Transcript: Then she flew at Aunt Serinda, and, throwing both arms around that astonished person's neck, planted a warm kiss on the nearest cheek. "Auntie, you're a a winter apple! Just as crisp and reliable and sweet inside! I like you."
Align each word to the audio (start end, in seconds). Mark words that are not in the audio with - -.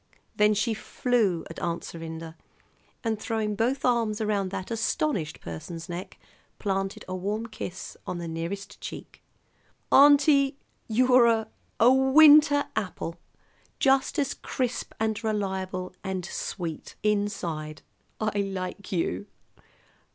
Then 0.35 0.55
she 0.55 0.73
flew 0.73 1.45
at 1.47 1.59
Aunt 1.59 1.83
Serinda, 1.83 2.33
and, 3.03 3.19
throwing 3.19 3.53
both 3.53 3.85
arms 3.85 4.19
around 4.19 4.49
that 4.49 4.71
astonished 4.71 5.39
person's 5.41 5.87
neck, 5.87 6.17
planted 6.57 7.05
a 7.07 7.13
warm 7.15 7.45
kiss 7.45 7.95
on 8.07 8.17
the 8.17 8.27
nearest 8.27 8.81
cheek. 8.81 9.21
"Auntie, 9.91 10.57
you're 10.87 11.27
a 11.27 11.49
a 11.79 11.93
winter 11.93 12.65
apple! 12.75 13.17
Just 13.77 14.17
as 14.17 14.33
crisp 14.33 14.91
and 14.99 15.23
reliable 15.23 15.93
and 16.03 16.25
sweet 16.25 16.95
inside! 17.03 17.83
I 18.19 18.39
like 18.39 18.91
you." 18.91 19.27